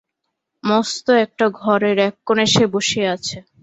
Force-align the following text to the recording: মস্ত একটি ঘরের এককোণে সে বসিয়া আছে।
মস্ত 0.63 1.05
একটি 1.23 1.45
ঘরের 1.59 1.97
এককোণে 2.07 2.45
সে 2.53 2.63
বসিয়া 2.73 3.09
আছে। 3.15 3.37